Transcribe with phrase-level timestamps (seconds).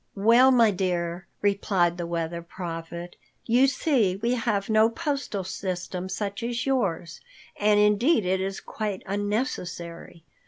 [0.15, 6.41] "Well, my dear," replied the Weather Prophet, "you see we have no postal system such
[6.41, 7.21] as yours,
[7.55, 10.23] and indeed it is quite unnecessary.